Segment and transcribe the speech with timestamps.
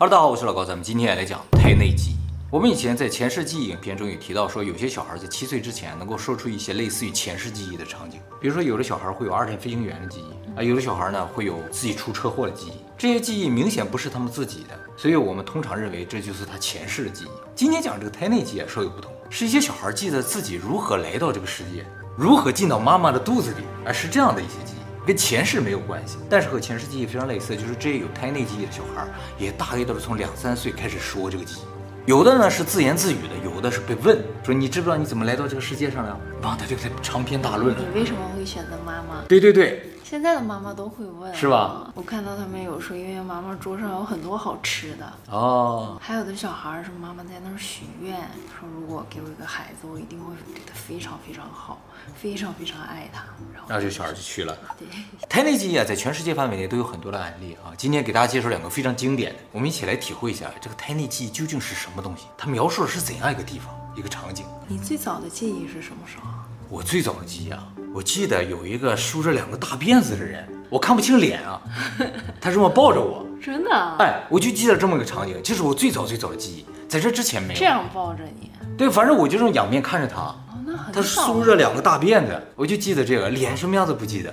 [0.00, 2.16] 哈喽，大家好，我是老高，咱们今天来讲胎内记忆。
[2.50, 17.28] 我们以前在前世记忆影片中有提到说，有些小孩在七岁之前能够说出一些类似于前世记忆的场景，比如说有的小孩会有二战飞行员的记忆啊，有的小孩呢会有自己出车祸的记忆，这些记忆明显不是他们自己的，所以我们通常认为这就是他前世的记忆。
[17.54, 21.84] 今天讲这个胎内记忆稍有不同，是一些小孩记得自己如何来到这个世界，
[22.16, 24.79] 如何进到妈妈的肚子里，而是这样的一些记忆。
[25.06, 29.06] 跟前世没有关系，但是和前世记忆非常类似，就是这些有胎内记忆的小孩，
[29.38, 36.20] 也大概都是从两三岁开始说这个记忆，有的呢是自言自语的，有的是被问说，你知不知道你怎么来到这个世界上了？
[36.42, 37.74] 哇，他就在长篇大论。
[37.74, 39.24] 你为什么会选择妈妈？
[39.28, 39.82] 对对对。
[40.10, 41.88] 现在的妈妈都会问，是吧？
[41.94, 45.96] 我看到他们有说，因为妈妈桌上有很多好吃的哦。
[46.02, 48.16] 还有的小孩是妈妈在那儿许愿，
[48.48, 51.78] 说如果给我一个孩子，我一定会对他非常非常好，
[52.16, 53.22] 非常非常爱他。
[53.54, 54.58] 然后，然后这小孩就去了。
[54.76, 54.88] 对，
[55.30, 57.70] 胎内记忆啊，在全世界范围内都有很多的案例啊。
[57.78, 64.44] 今天给大家介绍两个非常经典的，我们一起来体会一下这个胎内记忆究竟是什么东西，它描述的是怎样一个地方，一个场景。
[64.66, 66.26] 你最早的记忆是什么时候？
[66.68, 70.46] 我最早的记忆啊，我记得有一个梳着两个大辫子的人。
[70.68, 71.60] 我看不清脸啊，
[72.40, 73.70] 他这么抱着我， 真的？
[73.98, 77.58] 哎，我就记得这么一个场景，这是我最早最早的记忆，在这之前没有。
[77.58, 78.52] 这样抱着你？
[78.78, 84.32] 对，反正我就这种仰面看着他，哦，那很他梳着两个大辫子，我就记得这个，脸什么样子不记得。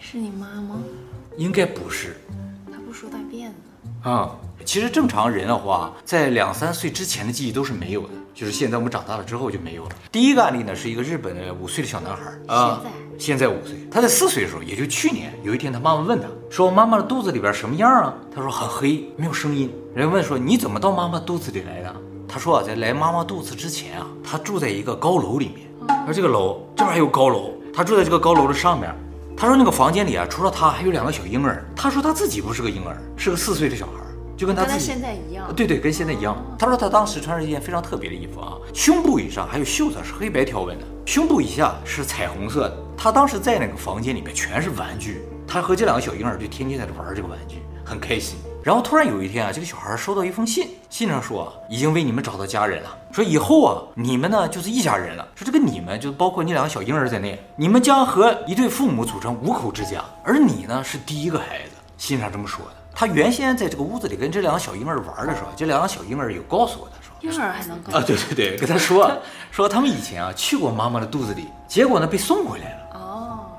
[0.00, 0.82] 是你妈吗？
[1.36, 2.16] 应该不是。
[2.72, 3.54] 他不梳大辫子
[4.02, 4.30] 啊。
[4.64, 9.90] 其实正常人的话，在两三岁之前的记忆都是没有的，就是现在我们长大了之后就没有了。
[10.10, 12.82] 第一个案例呢，是一个日本的五岁的小男孩啊，
[13.16, 21.94] 现在五岁，他在四岁的时候，也就去年有一天，他妈妈问他说：“妈妈的肚子里边什么样啊？”他说：“很黑，没有声音。”人问说：“你怎么到妈妈肚子里来的？”
[22.26, 25.68] 他说：“啊，在来妈妈肚子之前啊，他住在一个高楼里面，
[26.08, 28.92] 而这个楼这边还有高楼，他住在这个高楼的上面。
[29.36, 31.62] 他说那个房间里啊，除了他还有两个小婴儿。
[31.76, 33.92] 他说他自己不是个婴儿，是个四岁的小孩。”
[34.36, 36.36] 就跟他自己现在一样，对对，跟现在一样。
[36.58, 42.76] 他说他当时穿着一件非常特别的衣服啊，胸部以上还有袖子是黑白条纹的，胸部以下是彩虹色的。
[42.98, 48.36] 他当时在那个房间里面全是玩具，他和这两个小婴儿就天天在这玩这个玩具，很开心。
[48.66, 61.76] 然后突然有一天啊，这个小孩收到一封信，信上说已经为你们找到家人了，说以后啊你们呢就是一家人了，说这个你们就包括你两个小婴儿在内，你们将和一对父母组成五口之家，而你呢是第一个孩子。
[61.96, 62.72] 信上这么说的。
[62.92, 69.16] 他原先在这个屋子里跟这两个小婴儿玩的时候，这两个小婴儿有告诉我，他说婴儿还能告诉啊，对对对，跟他说
[69.52, 72.85] 说他们以前啊去过妈妈的肚子里，结果呢被送回来了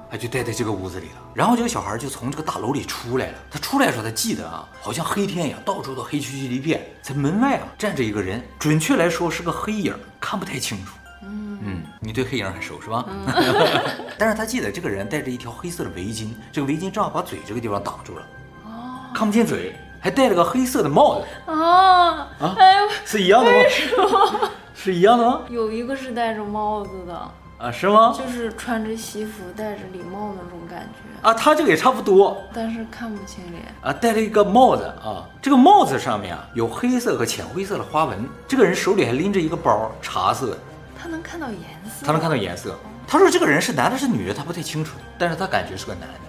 [0.08, 1.16] 哦，他就待在这个屋子里了。
[1.34, 10.94] 然后这个小孩就从这个大楼里出来了，他出来的时候他记得啊，好像黑天一样，到处都黑黢黢一片，在门外啊站着一个人，准确来说是个黑影，看不太清楚。
[11.24, 13.04] 嗯嗯，你对黑影很熟是吧？
[13.08, 13.26] 嗯、
[14.18, 18.26] 但是他记得这个人戴着一条黑色的围巾，这个围巾正好把嘴这个地方挡住了。
[19.14, 22.56] 看不见嘴，还戴了个黑色的帽子啊啊！
[22.58, 23.58] 哎，是一样的吗？
[24.76, 25.42] 是一样的吗？
[25.50, 28.16] 有一个是戴着帽子的啊，是吗？
[28.16, 33.92] 就是穿着西服戴着礼帽那种感觉啊，他这个也差不多，但是看不清脸啊。
[33.92, 38.30] 戴了一个帽子啊，这个帽子上面啊有黑色和浅灰色的花纹。
[38.48, 40.56] 这个人手里还拎着一个包，茶色。
[41.02, 42.06] 他能看到颜色？
[42.06, 42.76] 他能看到颜色。
[43.08, 46.27] 他说这个人是男的，是女的，他不太清楚，但是他感觉是个男的。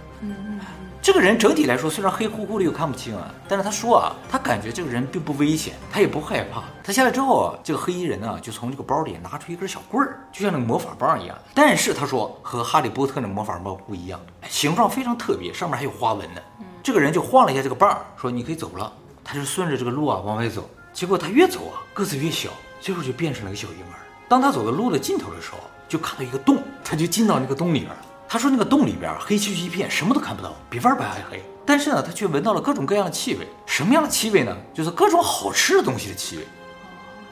[1.09, 6.63] 这个人整体来说虽然黑乎乎的又看不清啊，但是他说啊，他感觉这个人并不危险，他也不害怕。
[6.85, 11.35] 他下来之后啊，这个黑衣人呢就从这个包里拿出一根小棍儿，就像那个魔法棒一样。
[11.55, 14.21] 但是他说和哈利波特的魔法棒不一样，
[14.51, 16.43] 形状非常特别，上面还有花纹呢。
[16.83, 18.93] 这个人就晃了一下这个棒，说你可以走了。
[19.25, 22.51] 他就顺着这个路啊往外走，结果他越走啊个子越小，
[22.83, 23.97] 最后就变成了个小婴儿。
[24.29, 25.59] 当他走到路的尽头的时候，
[25.89, 27.91] 就看到一个洞，他就进到那个洞里边。
[28.29, 31.43] 他说：“那个洞里边黑漆漆一片，什么都看不到，比外边还黑。
[31.65, 33.49] 但是呢，他却闻到了各种各样的气味。
[33.65, 34.55] 什么样的气味呢？
[34.75, 36.47] 就是各种好吃的东西的气味，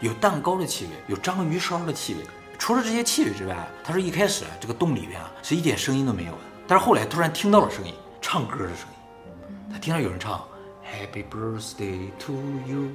[0.00, 2.20] 有蛋糕的气味，有章鱼烧的气味。
[2.58, 6.38] 除了这些气味之外，他说一开始啊，这个洞里边啊是一点声音都没有的。
[6.66, 7.92] 但是后来突然听到了声音，
[8.22, 9.54] 唱歌的声音。
[9.70, 10.42] 他听到有人唱
[10.82, 12.32] Happy Birthday to
[12.66, 12.88] you，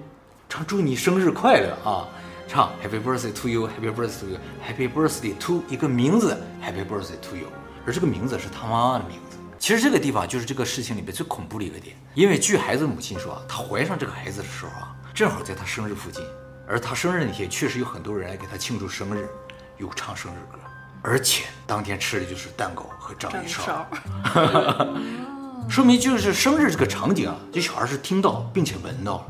[0.50, 2.08] 唱祝你生日快乐啊，
[2.48, 7.48] 唱 Happy Birthday to you，Happy Birthday to you，Happy Birthday to 一个名字，Happy Birthday to you。”
[7.86, 9.38] 而这个名字是他妈妈的名字。
[9.60, 16.24] 其实这个地方就是这个事情里面最恐怖的一个点，因为据孩子母亲说啊，她怀上这个孩子的时候啊，正好在她生日附近，
[16.68, 19.30] 而她生日那天确实有很多人来给她庆祝生日，
[19.78, 20.58] 有唱生日歌，
[21.04, 23.88] 而且当天吃的就是蛋糕和章鱼烧，
[25.70, 29.26] 说明就是生日这个场景啊，这小孩是听到并且闻到了，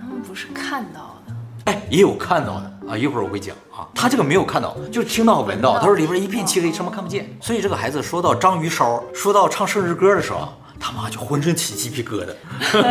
[0.00, 1.36] 他们不是看到的。
[1.66, 3.86] 哎，也有看到的啊，一会儿我会讲啊。
[3.94, 5.78] 他这个没有看到，就听到闻到。
[5.78, 7.36] 他说里边一片漆黑，什么看不见。
[7.40, 12.34] 所以这个孩子说到章鱼烧，说到唱生日歌的时候，他妈就浑身起鸡皮疙瘩。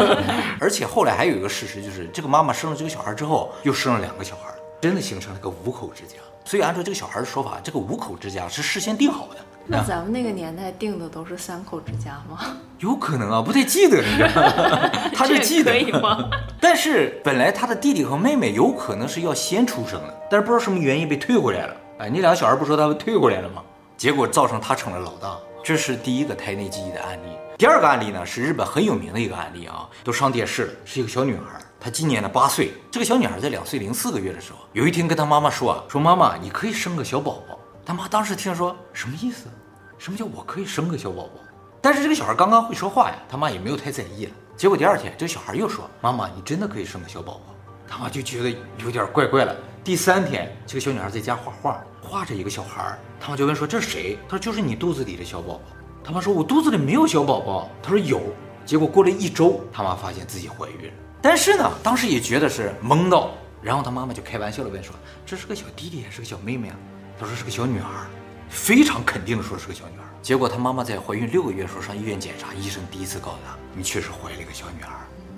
[0.60, 4.50] 而且后来还有一个事实，就是这个妈妈生了这个小孩之后，又生了两个小孩，
[4.86, 6.18] 真的形成了个五口之家。
[6.44, 9.38] 所以按照这个小孩的说法，这个五口之家是事先定好的。
[9.66, 12.56] 那咱们那个年代定的都是三口之家吗？
[12.78, 15.10] 有可能啊，不太记得，你知道吗？
[15.12, 16.30] 他就记得可以吗？
[16.62, 21.76] 但是本来他的弟弟和妹妹有可能是要先出生的，但是不知道什么原因被退回来了。
[21.98, 23.64] 哎，那两个小孩不说他们退回来了吗？
[23.98, 25.36] 结果造成他成了老大。
[25.64, 27.30] 这是第一个胎内记忆的案例。
[27.58, 32.74] 第二个案例呢，是日本很有名的一个案例啊，都上电视了，是一个小女孩，她今年呢八岁。
[32.90, 37.60] 这个小女孩在两岁零四个月的时候，有一天跟她妈妈说啊，说妈妈，你可以生个小宝宝。
[37.86, 39.46] 她妈当时听说什么意思？
[40.00, 41.34] 什么叫我可以生个小宝宝？
[41.84, 44.32] 但是这个小孩刚刚会说话呀，他妈也没有太在意了。
[44.58, 47.54] 结果第二天，这个小孩又说：“妈妈，你真的可以生个小宝宝。”
[47.88, 49.56] 他妈就觉得有点怪怪了。
[49.84, 55.62] 第三天，这个小女孩在家画画，画着一个小孩，他妈就问说：“这是谁？”他说：“就是你肚子里的小宝宝。”
[56.04, 58.24] 他妈说：“我肚子里没有小宝宝。”他说：“有。”
[58.66, 60.94] 结果过了一周，他妈发现自己怀孕了。
[61.26, 64.94] 但是呢，当时也觉得是懵到，然后他妈妈就开玩笑的问说
[65.26, 66.76] ：“这是个小弟弟还是个小妹妹啊？”
[67.20, 67.90] 他说：“是个小女孩。”
[68.48, 74.92] 非常肯定的说是个小女孩，结果他妈妈在怀孕六个月的时候上医院检查，医生第一次告诉她，你确实怀了一个小女孩。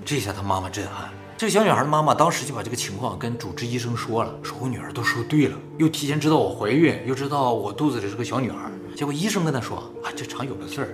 [0.04, 1.08] 这下她妈妈震撼，
[1.38, 8.70] 这个小女孩的妈妈当时就把这个情况跟主治医生说了，说我女儿都说对了，又提前知道我怀孕，又知道我肚子里是个小女孩。
[8.94, 10.88] 结果医生跟她说啊，这常有的事儿。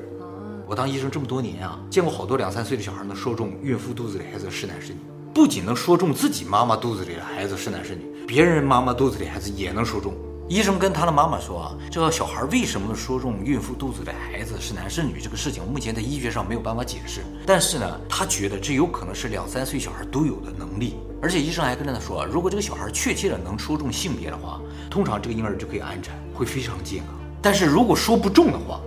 [0.66, 4.99] 我当医生这么多年啊，见过好多两三岁的小孩能说中孕妇肚子里孩子是男是女，
[5.34, 10.14] 不仅能说中自己妈妈肚子里的孩子是男是女，别人妈妈肚子里孩子也能说中。
[10.46, 17.22] 医生跟他的妈妈说啊，这个小孩为什么说中孕妇肚子里孩子是男是女这个事情，目前在医学上没有办法解释。
[17.46, 20.96] 但是呢，他觉得这有可能是两三岁小孩都有的能力。
[21.22, 27.14] 而且医生还跟他说，如果这个小孩确切的能说中性别的话，通常这个婴儿就可以安产，会非常健康。
[27.40, 28.81] 但是如果说不中的话，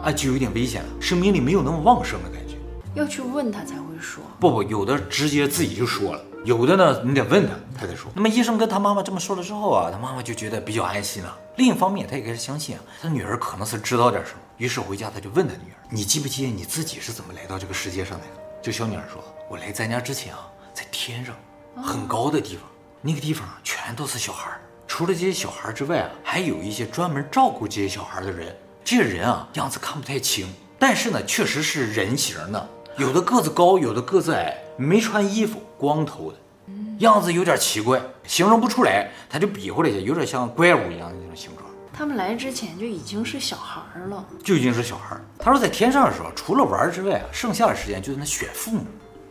[0.00, 2.54] 哦，啊，就有点危险了，生命力没有那么旺盛的感觉。
[2.94, 4.22] 要去问他才会说。
[4.40, 6.24] 不不，有的直接自己就说了。
[6.44, 8.10] 有的呢，你得问他，他才说。
[8.14, 11.38] 那么医生跟他妈妈这么说了之后啊，他妈妈就觉得比较安心了。
[11.56, 14.38] 另一方面，他也开始相信啊，他女儿可能是知道点什么。
[14.56, 21.34] 于是回家他就问他女儿：“你记不记得你自己是怎么来到这个世界上来的？”就小女儿说：“我来咱家之前啊，在天上
[21.76, 22.64] 很高的地方，
[23.02, 28.56] 那个地方全都是小孩儿，除了这些小孩之外啊，还有一些专门照顾这些小孩的人。
[28.84, 30.46] 这个人啊，样子看不太清，
[30.78, 36.38] 但是呢，确实是人形的，有的个子高，有的个子矮。”没穿衣服，光头的，
[37.00, 39.10] 样子有点奇怪，形容不出来。
[39.28, 41.68] 他就比划了一下，有点像怪物一样的那种形状。
[41.92, 45.14] 他们来之前就已经是小孩了，就已经是小孩。
[45.38, 48.86] 他说在天上的时候，除了玩之外啊，剩下的时间就在那选父母。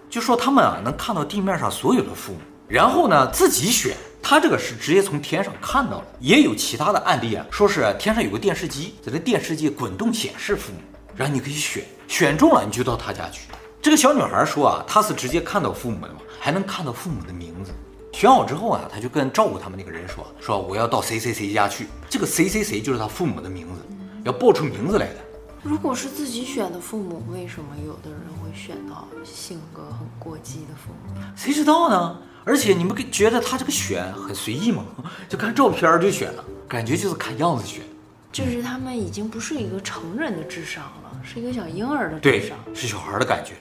[0.08, 3.98] 就说他们啊能看到地面上所有的父母，然后呢自己选。
[4.30, 6.06] 他这个是直接从天上看到了。
[6.20, 10.78] 也有其他的案例啊，说是天上有个电视机，在这电视机滚动显示父母，
[11.16, 13.50] 然后你可以选，选中了你就到他家去。
[13.82, 17.72] 这个小女孩说啊，她是直接看到父母的嘛，还能看到父母的名字。
[18.14, 21.88] 选好之后啊，她就跟照顾他们那个人说，说我要到谁谁谁家去。
[22.08, 23.82] 这个谁谁谁就是他父母的名字，
[24.26, 25.16] 要报出名字来的。
[25.64, 31.20] 如果是自己选的父母，为什么有的人会选到性格很过激的父母？
[31.36, 32.16] 谁知道呢？
[32.50, 34.84] 而且你们觉得他这个选很随意吗？
[35.30, 37.84] 就看照片就选了，感觉就是看样子选。
[38.32, 43.54] 就是他们已经不是一个成人的智商了，是一个小婴儿的智商，对，是小孩的感觉。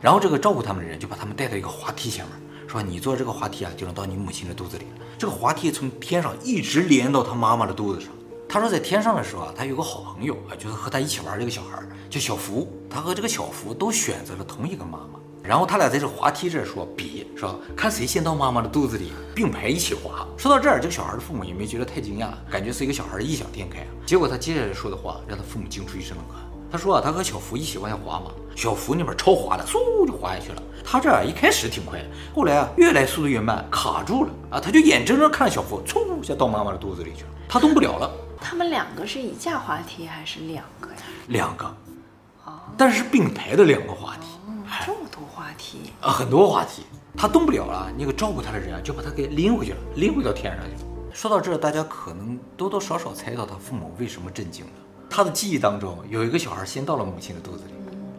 [0.00, 2.34] 然后这个照顾他们的人就把他们带到一个滑梯前面，
[2.66, 4.86] 说：“你坐这个滑梯啊，就能到你母亲的肚子里。
[5.18, 8.08] 这个滑梯从天上一直连到他妈妈的肚子上。”
[8.48, 12.72] 他说，在天上的时候啊，他有个好朋友啊，就是和他一起玩这个小孩叫小福。
[12.88, 15.20] 他和这个小福都选择了同一个妈妈。
[15.50, 20.24] 然后他俩在这滑梯这说比，说看谁先到妈妈的肚子里，并排一起滑。
[20.36, 23.84] 说到这儿，这个小孩的父母也没觉得太惊讶，感觉是一个小孩异想天开。
[24.06, 26.40] 结果他接下来说的话，让他父母惊出一身冷汗。
[26.70, 30.62] 他说啊，他和小福一起往下滑嘛，小福那边超滑的，嗖就滑下去了。
[30.84, 31.98] 他这儿一开始挺快，
[32.32, 38.08] 后来啊越来速度越慢，卡住了啊，他就眼睁睁看着小福嗖一下到妈妈的肚子里去了，他动不了了。
[38.40, 41.02] 他们两个是一架滑梯还是两个呀？
[41.26, 41.66] 两个，
[42.44, 44.49] 啊，但是并排的两个滑梯，哦，
[44.86, 46.82] 这么多话题啊，很多话题，
[47.16, 50.90] 他动不了了，那个照顾他的人啊就把他给拎回去了，拎回到天上去了。
[51.12, 54.70] 说到这儿，大家可能多多少少猜到他父母为什么震惊了。
[55.08, 57.72] 他的记忆当中有一个小孩先到了母亲的肚子里，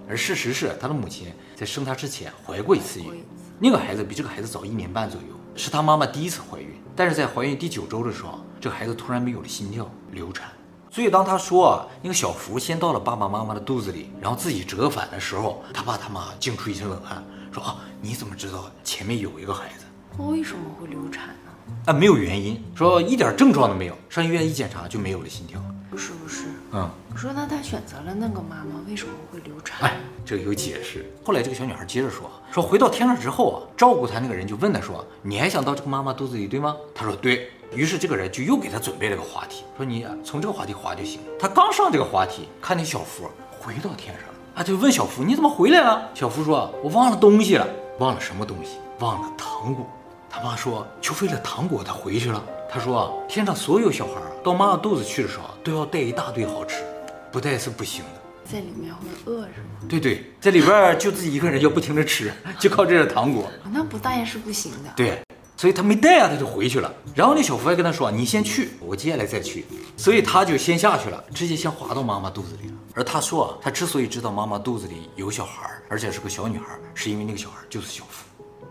[0.10, 3.24] 而事实是他的母亲在生他之前怀过一次孕，
[3.60, 10.50] 那个孩子比这个孩子早一年半左右，是他妈妈第一次怀孕，但是在怀孕第九周的时候，这个孩子突然没有了心跳，流产。
[10.94, 19.86] 所以当他说啊，那个小福先到了爸爸妈妈的肚子里，然后自己折返的时候，他爸他妈惊出一身冷汗，说啊，你怎么知道前面有一个孩子？
[20.18, 21.74] 为什么会流产呢？
[21.86, 25.64] 啊，没有原因，说一点症状都没有，上医院一检查就没有了心跳。
[25.90, 26.44] 不是不是，
[26.74, 29.90] 嗯，我说那他选择了那个妈妈，为什么会流产？
[29.90, 31.10] 哎，这个有解释。
[31.24, 36.76] 后来这个小女孩接着说，说回到天上之后啊，照顾她那个人就问她说，你还想到这个妈妈肚子里对吗？
[36.94, 37.50] 她说对。
[37.74, 41.22] 于是这个人就又给他准备了个滑梯，说你从这个滑梯滑就行。
[41.40, 46.10] 他刚上这个滑梯，看见小福回到天上了，啊，就问小福你怎么回来了？
[46.14, 47.68] 小福说，我忘了东西了，
[48.00, 48.78] 忘了什么东西？
[49.00, 49.90] 忘了糖果。
[50.30, 52.44] 他妈说，就为了糖果，他回去了。
[52.70, 54.14] 他说啊，天上所有小孩
[54.44, 56.84] 到妈妈肚子去的时候，都要带一大堆好吃，
[57.32, 58.22] 不带是不行的。
[58.52, 59.88] 在里面会饿是吗？
[59.88, 63.50] 对对，在里边就自己一个人要不停的吃，就靠这个糖果。
[63.72, 64.92] 那不带是不行的。
[64.96, 65.22] 对，
[65.62, 66.92] 所以他没带啊，他就回去了。
[67.14, 69.64] 然后那小福还跟他说，你先去，我接下来再去。
[69.96, 72.74] 所以他就先下去了，直接先滑到妈妈肚子里了。
[72.96, 76.66] 而他说啊，他之所以知道妈妈肚子里有小孩，而且是个小女孩，
[76.96, 78.26] 是因为那个小孩就是小福。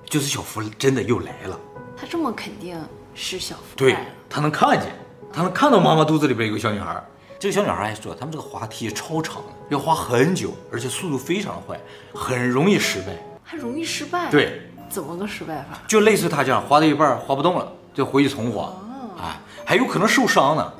[0.05, 1.57] 就是小福真的又来了，
[1.97, 2.77] 他这么肯定
[3.15, 3.63] 是小福。
[3.77, 3.97] 对，
[4.29, 4.93] 他能看见，
[5.33, 7.01] 他能看到妈妈肚子里边有个小女孩。
[7.39, 11.81] 这个小女孩还说，他们这个滑梯超长的，要滑很久，而且速度非常快，
[12.13, 14.29] 很容易失败，还容易失败。
[14.29, 15.79] 对，怎么个失败法？
[15.87, 18.73] 就类似他这样，滑到一半滑不动了，就回去重滑，
[19.19, 20.73] 哎，还有可能受伤呢。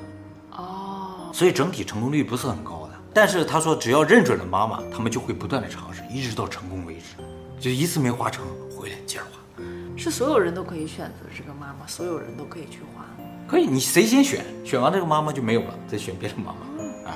[0.51, 2.99] 哦，所以整体成功率不是很高的。
[3.13, 7.15] 但是他说，只要认准了妈妈，他们就会不断的尝试，一直到成功为止。
[7.59, 8.43] 就一次没滑成。
[8.75, 9.63] 回来接着滑，
[9.95, 13.05] 是所有人都可以选择这个妈妈，所有人都可以去滑。
[13.47, 17.11] 可以，你谁先选，选完这个妈妈就没有了，再选别的妈妈。
[17.11, 17.13] 哎，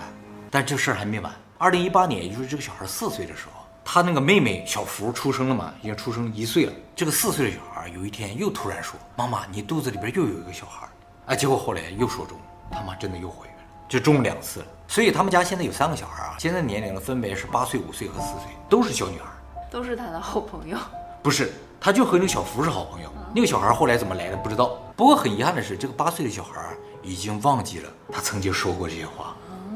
[0.52, 1.34] 但这事儿还没完。
[1.58, 6.74] 二零一八年，也就是这个小孩四岁的时候，他那个妹妹小福出生了嘛，已经出生一岁了。
[6.96, 10.88] 这个四岁的小孩有一天又突然说：“妈妈，你肚子里边又有一个小孩。”
[11.27, 12.36] 啊，结果后来又说中，
[12.72, 14.65] 他妈真的又怀孕了，就中两次了。
[14.88, 19.25] 所以他们家现在有三个小孩啊，现在年龄呢分别是八岁、五岁和四岁，都是小女孩，
[19.70, 20.77] 都是他的好朋友。
[21.22, 23.13] 不是，他就和那个小福是好朋友。
[23.36, 24.80] 那个小孩后来怎么来的不知道。
[24.96, 29.36] 不过很遗憾的是，这个八岁的小孩已经忘记了他曾经说过这些话。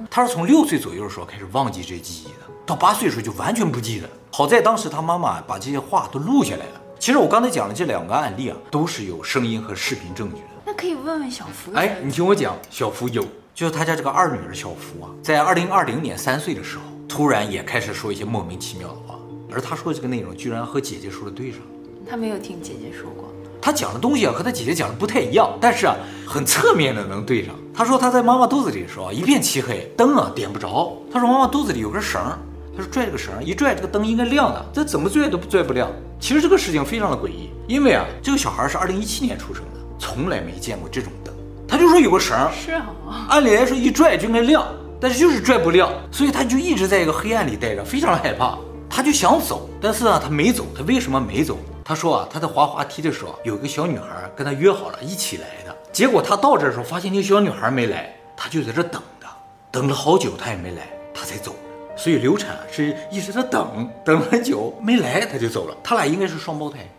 [0.09, 4.07] 他是从六岁左右的时候开始忘记这记忆的，到八岁的时候就完全不记得。
[4.31, 6.81] 好在当时他妈妈把这些话都录下来了。
[6.99, 10.47] 其实我刚才讲的这两个案例啊，都是有声音和视频证据的。
[10.63, 11.73] 那可以问问小福。
[11.73, 19.17] 哎，你听我讲，小福有，就是他家这个二女儿小福啊，在二零二零年三岁的时候，突然也开始说一些莫名其妙的话。
[19.51, 21.61] 而他说的这个内容居然和姐姐说的对上，
[22.07, 23.33] 他没有听姐姐说过。
[23.61, 25.95] 他讲的东西啊和他姐姐讲的不太一样，但是啊
[26.27, 27.55] 很侧面的能对上。
[27.73, 30.95] 他说他在妈妈肚子里的时候一片漆黑，灯啊点不着。
[31.11, 32.21] 他说妈妈肚子里有根绳，
[32.75, 35.89] 他说拽这个绳一拽，这个灯应该亮的，这怎么拽都不拽不亮。
[36.19, 41.33] 其实这个事情非常的诡异，因为啊这个小孩是二零一七年出生的，从来没见过这种灯。
[41.67, 42.87] 他就说有个绳，是啊，
[43.29, 44.67] 按理来说一拽就应该亮，
[44.99, 48.57] 但是就是拽不亮，所以他就一直在一个黑暗里待着，非常的害怕。
[48.89, 50.65] 他就想走，但是啊，他没走。
[50.75, 51.57] 他为什么没走？
[51.85, 55.75] 他说啊，他在滑滑梯的时候，有一个小女孩跟他约好了一起来的。
[55.93, 59.27] 结果他到这儿的时候，发现那个小女孩没来，他就在这等着，
[59.71, 61.55] 等了好久，他也没来，他才走。
[61.99, 65.75] 所以流产是一直在等，等很久没来，他就走了。
[65.83, 66.89] 他俩应该是双胞胎，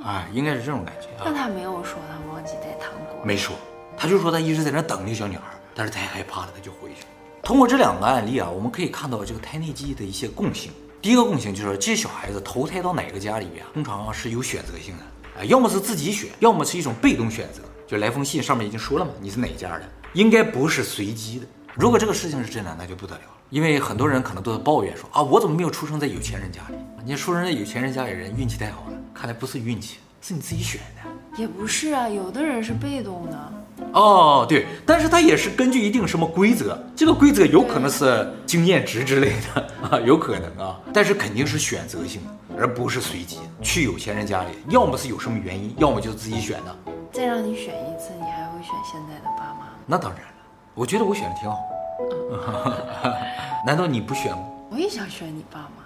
[0.00, 1.22] 啊，应该是这种感觉啊。
[1.24, 3.56] 但他没有说他忘记带糖果，没说，
[3.96, 5.42] 他就说他一直在那等那个小女孩，
[5.74, 7.08] 但是太害怕了，他就回去了。
[7.42, 10.70] 通过这两个案例啊，我们可以看到这个胎内记忆的一些共性。
[11.02, 17.60] 第一个共性就是，这些小孩子投胎到哪个家里边，通常是有选择性的，啊，要么是自己选，要么是一种被动选择。
[17.88, 19.82] 就来封信上面已经说了嘛，你是哪家的，
[20.12, 21.46] 应该不是随机的。
[21.74, 26.74] 如果这个事情是真的，那就不得了了，因为很多人可能都在抱怨说啊，我怎么没有出生在有钱人家里？
[27.04, 31.40] 你出生在有钱人家里人运气太好了，看来不是运气，是你自己选的。
[31.40, 33.52] 也不是啊，有的人是被动的。
[33.92, 43.38] 哦，对，但是他也是根据一定什么规则，这个规则有可能是经验值之类的 啊，有可能啊，但是肯定是选择性的，而不是随机。
[43.62, 46.76] 去有钱人家里，要么是有什么原因，要么就是自己选的。
[47.12, 49.68] 再让你选一次，你还会选现在的爸妈？
[49.86, 50.42] 那当然了，
[50.74, 51.56] 我觉得我选的挺好。
[53.66, 54.44] 难道你不选吗？
[54.70, 55.83] 我也想选你爸妈。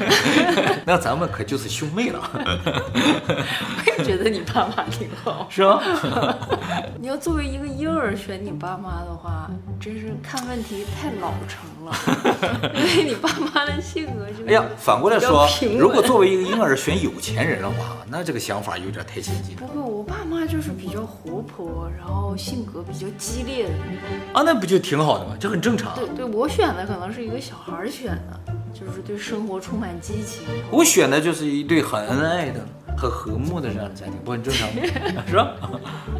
[0.84, 2.20] 那咱们可就是兄妹了。
[2.34, 5.80] 我也觉得你爸妈挺好，是吗？
[7.00, 9.50] 你要作为一个婴儿选你爸妈的话，
[9.80, 11.92] 真是看问题太老成了。
[12.74, 14.46] 因为你爸妈的性格就……
[14.48, 15.48] 哎呀，反过来说，
[15.78, 19.56] 如果作为一个婴儿选有钱人的话，那这个想法有点太先进。
[19.56, 24.00] 不过我爸妈就是比较活泼，然后性格比较激烈的那种。
[24.34, 25.36] 啊，那不就挺好的吗？
[25.38, 25.94] 这很正常。
[25.94, 28.55] 对对，我选的可能是一个小孩选的。
[28.78, 30.42] 就是对生活充满激情。
[30.70, 32.60] 我选的就是一对很恩爱的、
[32.94, 34.82] 很和睦的这样的家庭，不很正常吗？
[35.26, 35.54] 是吧？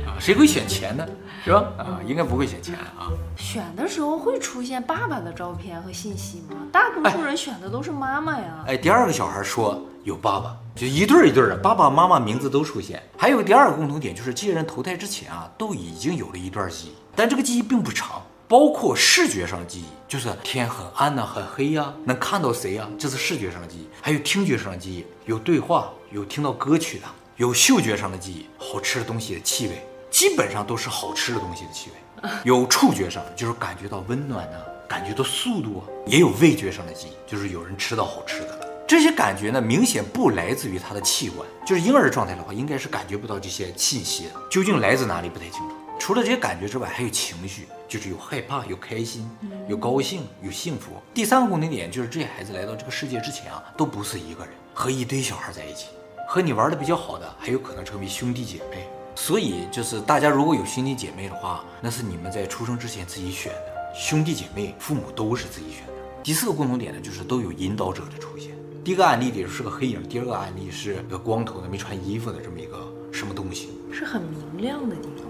[0.06, 1.06] 啊，谁会选钱呢？
[1.44, 1.70] 是吧？
[1.76, 3.12] 啊，应该不会选钱啊。
[3.36, 6.56] 选的时候会出现爸爸的照片和信息吗？
[6.72, 8.64] 大多数人选的都是妈妈呀。
[8.66, 13.02] 哎，哎，第二个小孩说有爸爸，就一对儿一对儿的，爸爸妈妈名字都出现。
[13.18, 18.22] 还有第二个共同点就是，这些人投胎之前啊，都已经有了一段记忆，但这个记忆并不长。
[18.49, 23.88] 包括视觉上的记忆，就是天很暗呐、很黑呀、能看到谁呀、这是视觉上的记忆。
[24.00, 27.05] 还有听觉上的记忆，有对话，有听到歌曲的，
[27.37, 32.31] 有嗅觉上的记忆，好吃的东西的气味，基本上都是好吃的东西的气味。
[32.45, 35.83] 有触觉上，就是感觉到温暖呐、啊，感觉到速度啊。
[36.07, 38.67] 也有味觉上的记忆，就是有人吃到好吃的了。
[38.87, 44.31] 这些感觉呢，明显不来自于他的器官，就是婴儿状态的话，应该是感觉不到这些信息的。
[44.49, 45.75] 究竟来自哪里，不太清楚。
[45.99, 49.29] 除了这些感觉之外，还有情绪，就是有害怕、有开心、
[49.69, 50.93] 有高兴、有幸福。
[51.12, 55.87] 第三个共同点就是这些孩子来到这个世界之前啊，都不是一个人，和一堆小孩在一起，
[56.29, 58.87] 和你玩的比较好的，还有可能成为兄弟姐妹。
[59.15, 63.73] 所以就是大家如果有兄弟姐妹的话，那是你们在出生之前自己选的。
[63.95, 65.93] 兄弟姐妹，父母都是自己选的。
[66.23, 68.53] 第四个共同点呢，就是都有引导者的出现。
[68.85, 72.76] 第一个案例里是个黑影，第二个案例是个光头的、没穿衣服的这么一个
[73.11, 75.25] 什么东西，是很明亮的地方。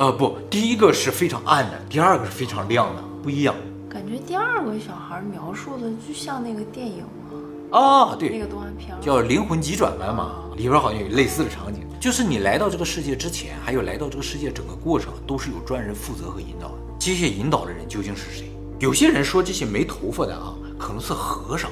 [0.00, 3.54] 呃不，第一个是非常暗的，第二个是非常亮的，不一样。
[3.86, 7.04] 感觉第二个小孩描述的就像那个电影
[7.70, 11.86] 啊，啊对，那个动画片叫《灵魂急转弯》嘛，里边好像有类似的场景。
[12.00, 16.76] 就是你来到这个世界之前，还有来到这个世界整个过程，都是有专人负责和引导的。
[16.98, 18.50] 这些引导的人究竟是谁？
[18.78, 21.70] 有些人说这些没头发的啊，可能是和尚。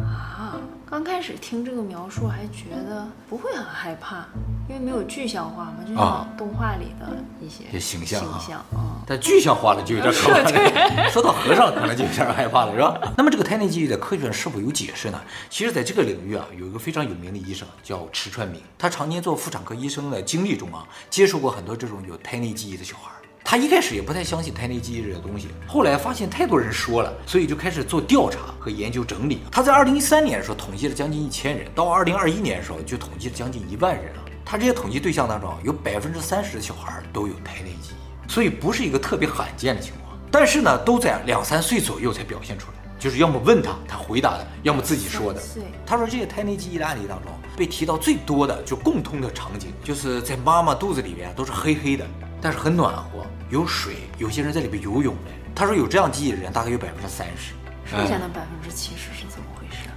[0.00, 0.56] 啊
[0.90, 4.26] 刚开始听这个描述还觉得不会很害怕，
[4.68, 9.00] 因为没有具象化嘛，就像动画里的一些、哦、形象形象啊。
[9.06, 11.08] 但具象化了就有点可怕了。
[11.10, 13.00] 说到和尚，可能就有点害怕了，是吧？
[13.16, 15.18] 那么这个胎内记忆在科学上是否有解释呢？
[15.48, 23.12] 其实，在这个领域啊，有一个非常有名的医生叫池川明，他常年做妇产科医生的经历中啊，接触过很多这种有胎内记忆的小孩。
[23.42, 29.40] 他一开始也不太相信胎内记忆这个东西，后来发现太多人说了，所以就开始做调查和研究整理。
[29.50, 34.22] 他在二零一三年的时候统计了将近一千人，到二零二一年的时候就统计了将近一万人了。
[34.50, 40.18] 他这些统计对象当中，有百分之三十的小孩都有胎内记忆，所以不是一个特别罕见的情况。
[40.30, 45.42] 但是呢，都在两三岁左右才表现出来，就是要么问他，他回答的，要么自己说的。
[45.84, 52.06] 他说这些胎内记忆的案例当中，被提到最多的就共通的场景，就是在妈妈肚子里面都是黑黑的。
[52.40, 55.30] 但是很暖和，有水，有些人在里边游泳的。
[55.54, 57.52] 他说有这样记忆的人大概有百分之三十，
[57.84, 59.27] 剩下的百分之七十是？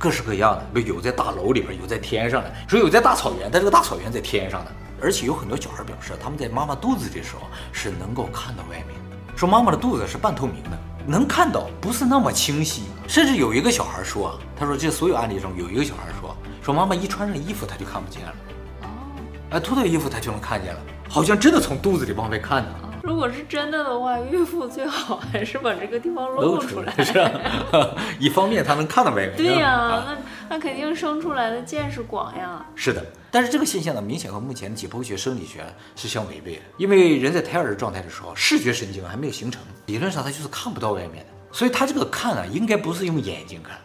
[0.01, 4.71] 各式各样的，有在大楼里边，有在天上的，说有在大草原，但这个大草原在天上的。
[4.99, 12.85] 而且有很多小孩表示，他们在妈妈肚子里的时候是能够看到外面的，说妈妈的肚子是半透明的，能看到，不是那么清晰。
[13.07, 18.33] 甚至有一个小孩说，他说这所有案例中有一个小孩说，说妈妈一穿上衣服他就看不见了，
[18.81, 18.87] 哦，
[19.51, 20.79] 哎，脱掉衣服他就能看见了。
[21.07, 22.69] 好像真的从肚子里往外看呢。
[23.03, 27.13] 如果是真的的话，孕妇最好还是把这个地方露出来，是
[28.19, 29.35] 一方面她能看到外面。
[29.35, 30.17] 对呀、啊，那
[30.49, 32.65] 那肯定生出来的见识广呀。
[32.75, 36.61] 是的，但是这个现象呢，明显和目前的解剖学、生理学是相违背的。
[36.77, 41.31] 因为人在胎儿状态的时候，视觉神经还没有形成，理论上他就是看不到外面的。
[41.51, 43.77] 所以他这个看啊，应该不是用眼睛看。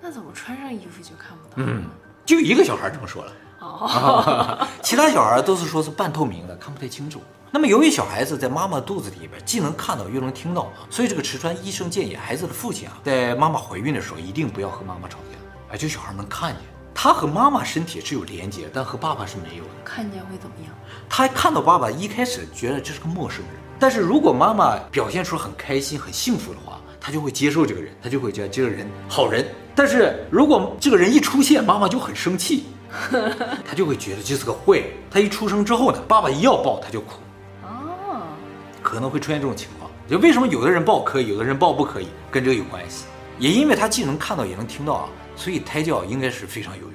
[0.00, 1.52] 那怎么穿上衣服就看不到？
[1.56, 1.84] 嗯，
[2.26, 3.32] 就一个小孩这么说了。
[3.60, 7.20] 哦， 其他小孩都是说是半透明的，看不太清楚。
[7.50, 15.38] 那么由于小孩子在妈妈肚子里边，既能看到又能听到，所以这个池川医生建议孩子的父亲啊，在妈妈怀孕的时候一定不要和妈妈吵架。
[15.72, 16.62] 哎，就小孩能看见，
[16.94, 19.70] 他和妈妈身体是有连接，但和爸爸是没有的。
[19.84, 20.74] 看见会怎么样？
[21.08, 29.46] 他看到爸爸一开始觉得这是个陌生人，但是如果妈妈表现出很开心、很幸福的话，他就会接受这个人，他就会觉得这个人好人。
[29.74, 32.66] 但是如果这个人一出现，妈妈就很生气。
[33.66, 34.86] 他就会觉得这是个坏人。
[35.10, 37.14] 他一出生之后呢，爸爸一要抱他就哭。
[37.62, 38.22] 哦，
[38.82, 39.90] 可能会出现这种情况。
[40.08, 43.04] 就为什么有的人抱可以，有的人抱不可以，跟这个有关系。
[43.38, 46.92] 也因为他既能看到，也能听到啊，所以胎教应该是非常有用。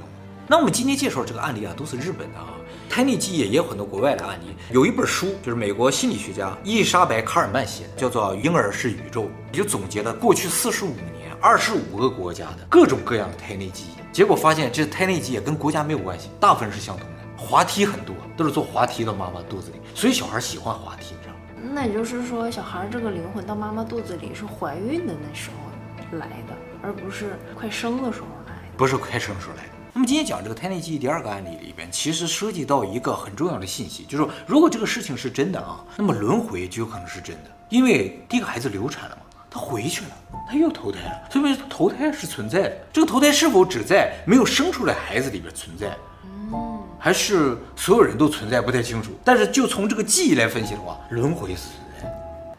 [0.47, 2.47] 那我们今天介绍这个案例啊，都是日本的啊。
[2.89, 4.53] 胎内记忆也有很多国外的案例。
[4.71, 11.05] 有一本书，就是美国心理学家伊丽莎白·卡尔曼写的，叫做《婴儿是宇宙》，也就总结了过去四十五年
[11.43, 14.13] 二十五个国家的各种各样的胎内记忆。
[14.13, 17.13] 结果发现，这胎内记忆跟国家没有关系，大部分是相同的。
[17.35, 21.73] 滑梯很多，都是坐滑梯到妈妈肚子里，所以小孩喜欢滑梯，你知道吗。
[21.73, 28.77] 那也就是说，小孩这个灵魂到妈妈肚子里是怀孕的那时候来的，而不是快生的时候来的。
[28.77, 29.69] 不是快生时候来的。
[29.91, 39.22] 那么今天讲这个胎内记忆第二个案例里边，其实涉及到一个很重要的信息，就是说，如果这个事情是真的啊，那么轮回就有可能是真的，因为第一个孩子流产了嘛。
[39.53, 40.11] 他回去了，
[40.49, 42.77] 他又投胎了，所以投胎是存在的。
[42.91, 49.11] 这个投胎是否只在没有生出来孩子里边存在，嗯，还是所有人都存在，不太清楚。
[49.23, 52.11] 但是就从这个记忆来分析的话，轮回是存在。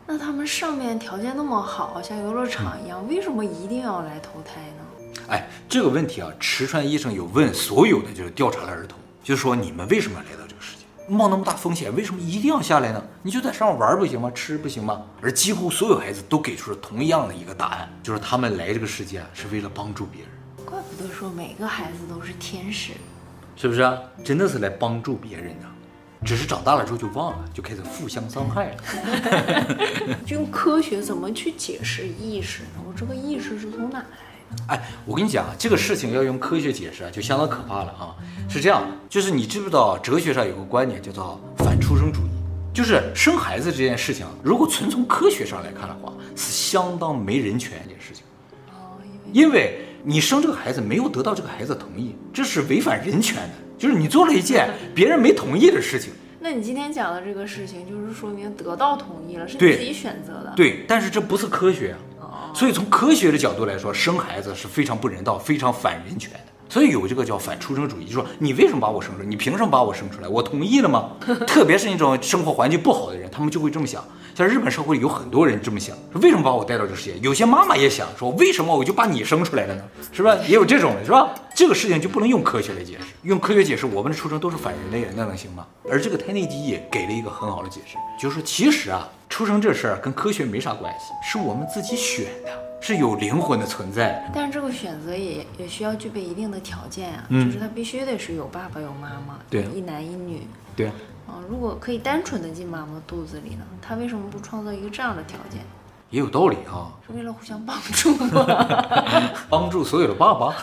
[0.07, 5.25] 那他们上面条件那么好，像游乐场一样，嗯，为什么一定要来投胎呢？
[5.27, 10.44] 哎，这个问题啊，池川医生有问所有的就是调查的儿童，就是说你们为什么要来到？
[11.07, 13.03] 冒那么大风险，为什么一定要下来呢？
[13.23, 14.31] 你就在上面玩不行吗？
[14.35, 15.03] 吃不行吗？
[15.21, 20.31] 而几乎所有孩子都给出了同样的一个答案，就是他们来这个世界啊，是为了帮助别人。
[20.65, 22.93] 怪不得说每个孩子都是天使，
[23.55, 23.99] 是不是啊？
[24.25, 25.67] 真的是来帮助别人的，
[26.25, 28.77] 只是长大了之后就忘了，就开始互相伤害了。
[30.27, 32.83] 就用科学怎么去解释意识呢？
[32.87, 34.07] 我这个意识是从哪来？
[34.69, 38.15] 哎，我跟你讲啊，这个事情要用科学解释啊，就相当可怕了啊。
[38.49, 48.23] 是这样，就是你知不知道哲学上有个观点叫做反出生主义，就是生孩子这件事情，如果纯从科学上来看的话，是相当没人权一件事情。
[48.71, 49.01] 哦，
[49.33, 56.13] 因为你生这个孩子没有得到这个孩子同意，这是违反人权的，就是你做了一件别人没同意的事情。
[56.39, 60.53] 那你今天讲的这个事情，就是说明得到同意了，是你自己选择的。
[60.55, 61.99] 对，对，但是这不是科学啊。
[62.55, 66.39] 所以从科学的角度来说，生孩子是非常不人道、非常反人权的。
[66.69, 69.27] 所以有这个叫反出生主义，就说你为什么把我生出来？
[69.27, 70.29] 你凭什么把我生出来？
[70.29, 71.11] 我同意了吗？
[71.47, 74.03] 特别是那种生活环境不好的人，他们就会这么想。
[74.35, 77.17] 像日本社会有很多人这么想，说为什么把我带到这个世界？
[77.21, 79.85] 有些妈妈也想说，为什么我就把你生出来了呢？
[80.13, 80.37] 是吧？
[80.49, 81.33] 也有这种的，是吧？
[81.55, 85.67] 这个事情就不能用科学来解释，用科学解释我们的出生都是反人类的，那能行吗？
[85.89, 92.51] 而这个胎内记忆给了一个很好的解释，就是说其实啊，出生这事儿跟科学没啥关系，是我们自己选的。
[92.81, 100.43] 是有灵魂的存在，但是这个选择也也需要具备一定的条件啊，嗯、就是他必须得是有爸爸有妈妈，对，一男一女，
[100.77, 100.93] 对，
[101.27, 105.61] 啊，如果可以单纯的进妈妈肚子里呢，他为什么不创造一个这样的条件？
[106.11, 108.47] 也有道理啊，是为了互相帮助吗？
[109.49, 110.55] 帮助所有的爸爸，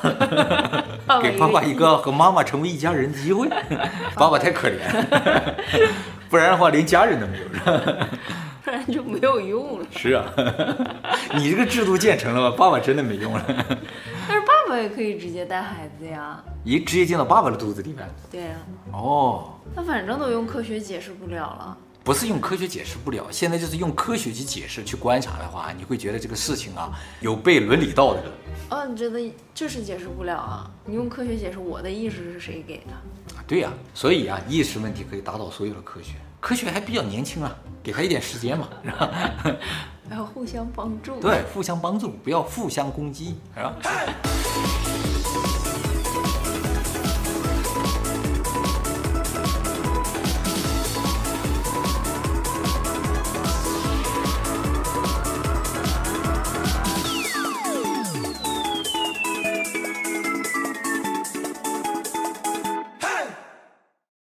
[1.21, 3.49] 给爸爸一个和妈妈成为一家人的机会。
[4.15, 4.79] 爸爸太可怜，
[6.29, 7.45] 不然的话连家人都没有。
[8.63, 9.85] 不然就没有用了。
[9.91, 10.23] 是啊，
[11.33, 12.55] 你这个制度建成了吗？
[12.55, 13.43] 爸爸真的没用了。
[14.71, 16.41] 但是爸爸也可以直接带孩子呀。
[16.63, 18.07] 一直接进到爸爸的肚子里面。
[18.31, 18.55] 对呀、
[18.89, 18.95] 啊。
[18.95, 19.53] 哦。
[19.75, 21.77] 那反正都用科学解释不了了。
[22.03, 28.21] 不是用科学解释不了，现在就是用科学去解释、去观察的话，你会觉得这个事情啊有悖伦理道德。
[28.75, 29.19] 哦，你觉得
[29.53, 30.71] 就是解释不了啊？
[30.85, 32.93] 你用科学解释我的意识是谁给的？
[33.35, 33.77] 啊，对呀、啊。
[33.93, 36.13] 所以啊，意识问题可以打倒所有的科学。
[36.39, 39.11] 科学还比较年轻啊，给他一点时间嘛，是吧？
[40.11, 41.19] 要互相帮助。
[41.19, 43.75] 对，互相帮助，不要互相攻击，是吧？